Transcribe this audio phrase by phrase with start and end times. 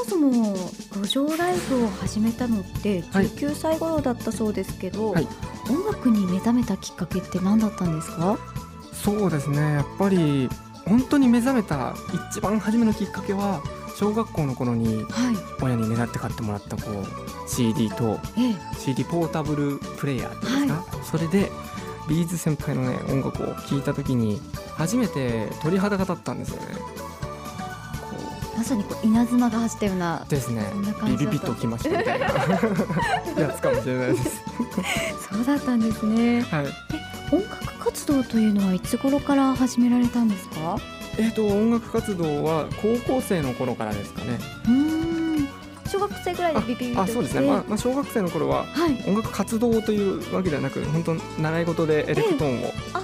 [0.00, 0.56] もそも
[1.02, 3.26] 路上ライブを始めたのってはい。
[3.26, 5.28] 19歳頃だったそうですけど、はい。
[5.70, 8.38] 音楽に目覚めたきっかけって何だったんですか？
[8.92, 9.58] そうですね。
[9.58, 10.48] やっぱり
[10.86, 11.94] 本当に目覚めた
[12.32, 13.62] 一番初めのきっかけは
[13.96, 15.36] 小学校の頃にはい。
[15.62, 17.04] 親にねだって買ってもらったこう
[17.48, 18.54] CD とええ。
[18.78, 21.50] CD ポータブルプレイヤーっていうんですか、それで
[22.08, 24.40] ビーズ先輩のね音楽を聴いた時に
[24.74, 26.74] 初めて鳥肌が立ったんですよね。
[26.76, 27.09] こ
[28.60, 30.70] まさにこう稲妻が走ったようなうですね。
[31.06, 32.26] ビビビッときましたみたいな。
[33.40, 34.42] やつかもしれないです。
[35.32, 36.42] そうだったんですね。
[36.42, 36.66] はい。
[37.34, 40.76] 音楽活動というのはいつ頃から始められたんですか？
[41.16, 44.38] えー、と音楽活動は高校生の頃からですかね。
[44.66, 44.72] うー
[45.40, 45.48] ん。
[45.88, 49.02] 小学生ぐらいでビビビあそうですね、まあ、まあ小学生の頃ははい。
[49.08, 53.00] 音楽活動というわけではなく本当習い事でエレクトーンをあ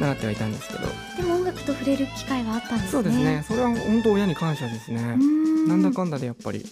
[0.00, 2.90] 習ってはいたんですけど、ーでも音楽と触れる機会はあったんですね。
[2.90, 3.44] そうですね。
[3.46, 5.00] それは本当親に感謝ですね。
[5.68, 6.64] なんだかんだでやっぱり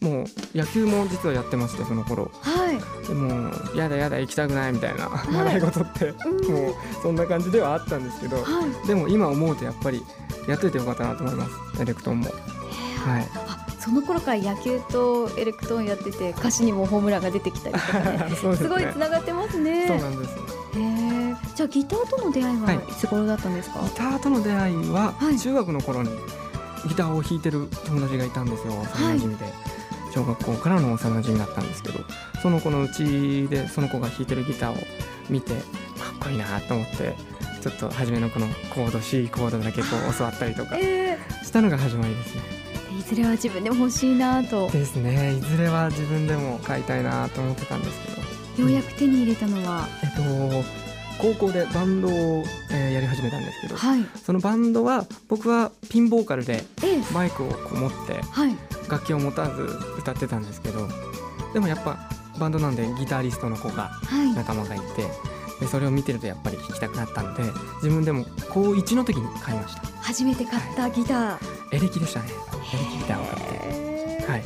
[0.00, 2.30] もう野球も実はやってましてその頃。
[2.40, 3.06] はい。
[3.06, 5.32] でもやだやだ行きたくないみたいな、い。
[5.32, 6.54] 習い事ってうん。
[6.54, 8.42] もうそんな感じではあったんですけどは
[8.84, 8.86] い。
[8.86, 10.00] でも今思うとやっぱり
[10.46, 11.82] やっといてよかったなと思います。
[11.82, 12.30] エレクトーンも。
[12.30, 13.28] はい。
[13.34, 13.47] あ
[13.88, 18.30] その頃から野球とエレクトーンやってて歌詞にもホームランが出てきたりとかね。
[18.36, 18.56] すね。
[18.56, 19.86] すごいつながってますね。
[19.88, 20.34] そうなんです。
[20.34, 25.38] へえじゃあギターとの出会いははいいつ頃だったんですか、ギターとの出会いははい。
[25.38, 26.10] 中学の頃に
[26.86, 28.74] ギターを弾いてる友達がいたんですよ。
[28.74, 29.52] 幼馴染で、
[30.14, 32.00] 小学校からの幼馴染だったんですけど
[32.42, 34.76] その子のうちでその子が弾いてるギターを
[35.28, 35.62] 見てかっ
[36.20, 37.14] こいいなと思って
[37.60, 42.42] ちょっと初めのこのコード C コードだけこう教わったりとか えしたのが始まりですね。
[42.66, 44.68] ーいずれは自分でも欲しいなと。
[44.70, 45.36] ですね。
[45.36, 48.62] いずれは自分でも買いたいなと思ってたんですけど。
[48.62, 49.86] ようやく手に入れたのは？
[50.02, 50.64] えっと
[51.18, 54.04] 高校でバンドを、えーやり始めたんですけどはい。
[54.24, 57.02] そのバンドは僕はピンボーカルでええ。
[57.12, 58.56] マイクをこう持ってはい。
[58.88, 59.62] 楽器を持たず
[59.98, 60.88] 歌ってたんですけど
[61.52, 64.32] でもやっぱバンドなんでギタリストの子がはい。
[64.34, 64.84] 仲間がいて
[65.60, 67.42] でそれを見てるとやっぱり弾きたくなったので
[67.82, 69.82] 自分でも高1の時に買いました。
[70.02, 71.38] 初めて買ったギター、
[71.72, 72.28] エレキでしたね。
[72.72, 73.46] エレキギターを買っ
[74.26, 74.44] てはい。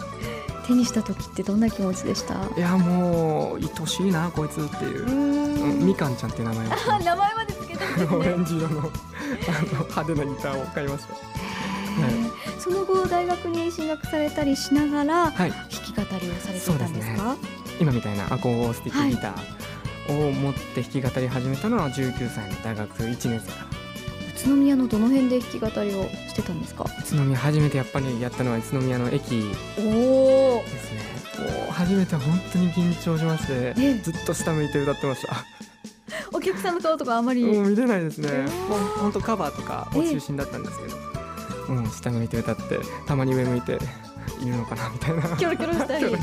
[0.66, 2.34] 手にした時ってどんな気持ちでした？
[2.56, 5.84] いやもう愛しいなこいつっていう。
[5.84, 8.88] みかんちゃんっていう名前をあ名前までつけてるんですた オレねンジ色のあの
[9.84, 11.14] 派手なギターを買いました。
[11.14, 12.60] へー。
[12.60, 15.50] その後大学に進学されたりしながらはい。
[15.50, 17.36] 弾き語りをされていたんですか？
[17.80, 19.34] 今みたいなアコースティックギター
[20.08, 23.66] を持って弾き語り始めたのは19歳の大学1年生から
[24.44, 26.84] 宇都宮のどの辺で弾き語りをしてたんですか？
[26.84, 29.44] 宇都宮初めてやっぱりやったのは宇都宮の駅
[29.78, 31.12] おおですね。
[31.38, 33.94] もう初めて本当に緊張しまして、ええ。
[34.02, 35.44] ずっと下向いて歌ってました。
[36.32, 38.46] お客さんの顔とかあまり、 見れないですね。
[38.98, 40.88] 本当カバーとかを中心だったんですけ
[41.68, 43.78] ど、もう下向いて歌ってたまに上向いて
[44.42, 45.22] いるのかなみたいな。
[45.36, 46.04] キョロキョロしたり。
[46.10, 46.16] どん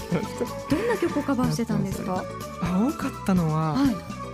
[0.87, 2.23] な曲をカバーしてたんですか？
[2.61, 3.85] あ多かったのは、は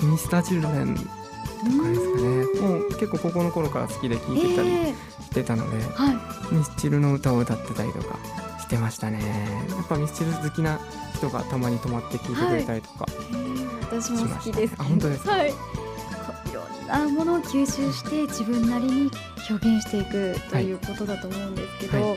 [0.02, 0.06] い。
[0.06, 2.70] ミスターチルドレンとかですかね。
[2.70, 4.96] もう結構高校の頃から好きで聴いてたりええ。
[5.24, 6.56] してたので、はい。
[6.56, 8.18] ミスチルの歌を歌ってたりとか
[8.60, 9.66] してましたね。
[9.70, 10.80] やっぱミスチル好きな
[11.16, 13.06] 人がたまに泊まって聴いてくれたりとか、
[13.92, 14.74] 私も好きです。
[14.78, 15.32] あ本当ですか？
[15.32, 15.54] はい。
[16.88, 19.12] なものを吸収して自分なりに
[19.50, 22.16] 表現していくということだと思うんですけど、は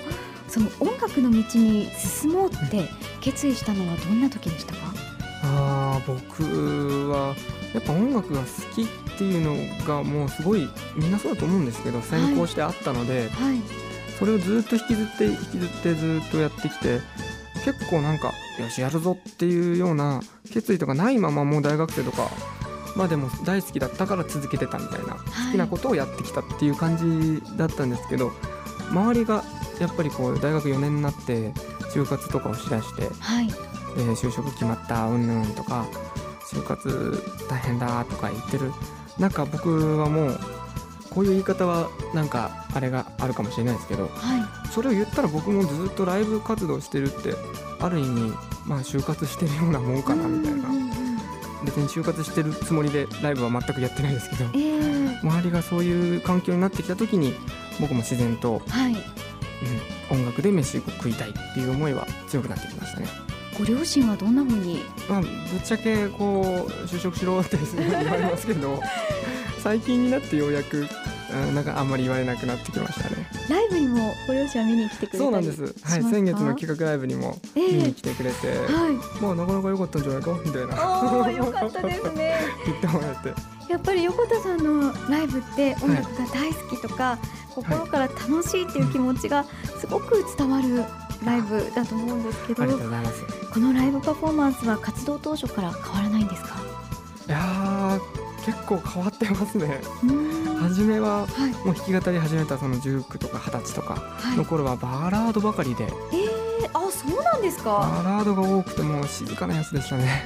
[0.49, 2.89] その音楽の道に進もうって
[3.21, 4.95] 決意したのはどんな時でしたか？
[5.45, 7.37] あー僕は
[7.75, 8.87] やっぱ音楽が好きっ
[9.19, 13.61] ていうのがもうすごいみんなそうだと思うんですけど先行してあったので、はい。
[14.19, 16.99] それをずっと引きずって引きずってずっとやってきて
[17.65, 20.21] 結構なんかよしやるぞっていうような
[20.53, 22.29] 決意とかないままもう大学生とか
[22.97, 25.21] まあでも大好きだったから続けてたみたいな好
[25.53, 28.33] きなことをやってきたっていう感じだったんですけど
[28.91, 29.45] 周りが
[29.81, 31.53] やっぱりこう大学4年になって
[31.95, 33.49] 就活とかをしだしてはい。
[33.97, 35.87] えー就職決まったうんぬんとか
[36.53, 38.73] 就活大変だとか言ってる。
[39.19, 40.39] なんか僕はもう
[41.11, 44.69] こういう言い方はなんかあれがあるかもしれないですけどはい。
[44.71, 47.35] それを言ったら僕もずっとライブ活動してるって
[47.81, 48.33] ある意味
[48.67, 50.69] まあ就活してるようなもんかなみたいな。
[51.65, 54.77] 別に就活してるつもりでライブは全くやってないですけどえ
[55.15, 57.35] え周りがそういう環境になってきた時に
[57.81, 58.93] 僕も自然と、はい
[60.11, 63.09] うん、音楽で飯を食いたいっていう思いは強くなってきましたね。
[63.59, 64.81] ご両親はどんな風に？
[65.09, 65.31] まあ、ぶっ
[65.65, 68.81] ちゃけこう就職しろって言われますけど
[69.63, 70.87] 最近になってようやく
[71.31, 73.27] うんなんかあんまり言われなくなってきましたね。
[73.49, 77.73] ライブにもご両親は見に来てくれそうなんです、はい、先月の企画ライブにもええ。
[77.77, 78.55] 見に来てくれて、は
[79.19, 79.23] い。
[79.23, 80.33] まあなかなか良かったんじゃないか？
[80.45, 81.01] みたいな。
[81.21, 82.39] おーよかったですね。
[82.67, 83.73] 言ってもらえて。
[83.73, 87.19] やっぱり横田さんのライブって音楽が大好きとか、
[87.55, 89.45] 心から楽しいっていう気持ちが
[89.79, 90.85] すごく伝わる
[91.23, 96.57] ライブだと思うんですけどこのライブパフォーマンスは活動当初から変わらないんですか？
[97.27, 97.58] いやー
[98.51, 99.81] 結構変わってますね。
[100.61, 101.51] 初めははい。
[101.67, 104.37] もう弾き語り始めたその19とか20歳とかはい。
[104.39, 107.71] の頃はバラードばかりで、えー、あそうなんですか？
[108.05, 110.25] バラードが多くてもう静かなやつでしたね。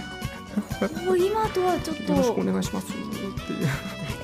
[1.05, 3.69] もう今とはちょっよろしくおと願いしますっていう。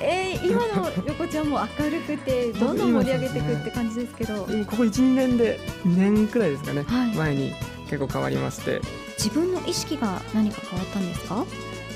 [0.01, 4.45] えー、今の横ちゃんも明るくて どんどん盛り上げていくって感じですけど。
[4.47, 7.15] でもここ12年で2年くらいですかね、はい。
[7.15, 7.53] 前に
[7.89, 8.81] 結構変わりまして。
[9.17, 11.43] 自分の意識が何か変わったんですか？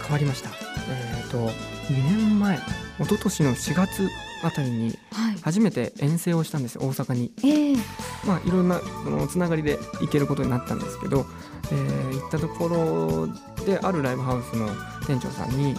[0.01, 0.49] 変わりました。
[0.89, 1.49] えっ、と
[1.89, 4.09] 2年前一昨年の4月
[4.43, 5.37] あたりにはい。
[5.41, 7.31] 初めて遠征をしたんですよ大阪に。
[7.39, 7.77] えー、
[8.25, 11.25] まあいろんなそのつながりで行けることになったんですけど、
[11.71, 14.69] えー行ったところであるライブハウスの
[15.07, 15.73] 店長さんに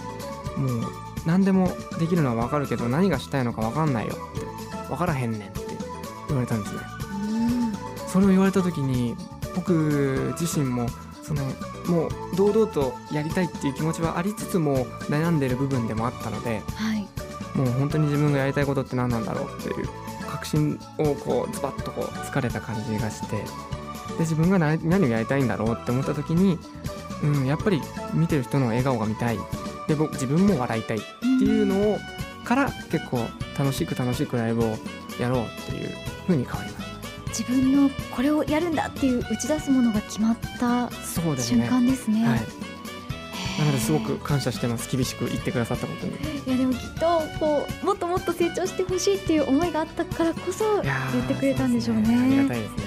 [0.57, 0.93] もう
[1.27, 1.69] 何でも
[1.99, 5.61] できるのは分かるけど何がしたいのか分かんないよって分からへんねんって
[6.29, 6.81] 言われたんですね。
[7.13, 8.09] うん。
[8.09, 9.17] それを言われた時に
[9.55, 10.87] 僕自身も
[11.23, 11.43] その
[11.87, 17.09] もう堂々とやりたいっていう気持ちはありつつも悩んでる部分でもあったのではい。
[17.57, 19.89] もう本当に自分がやりたいことって何なんだろうっていう
[20.29, 23.45] 確信をこうズバッとこう疲れた感じがしてで
[24.21, 26.59] 自分が何何をやりたいんだろうって思った時に、
[27.23, 27.81] うん、やっぱり
[28.13, 29.39] 見てる人の笑顔が見たい。
[29.87, 31.99] で僕自分も笑いたいっていうのを
[32.45, 33.19] から結構
[33.59, 34.77] 楽しく楽しくライブを
[35.21, 35.95] やろうっていう
[36.27, 36.84] 風に変わりま
[37.37, 41.69] 自分のこれをやるんだっていう打ち出すものが決まった瞬ね。
[41.69, 42.23] 間ですね。
[42.23, 44.89] なのですごく感謝してます。
[44.95, 46.13] 厳しく言ってくださったことに。
[46.47, 50.93] いやでもきっとこうもっともっと成長してほしいっていう思いがあったからこそ言
[51.23, 52.49] ってくれたんでしょうそですありがね。
[52.49, 52.85] たいですね。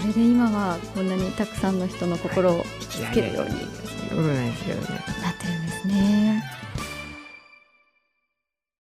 [0.00, 3.50] それで今はこんなにたくさんの人の心を引きつけるように。
[3.50, 3.68] そんなこ
[4.16, 5.01] とないですけどね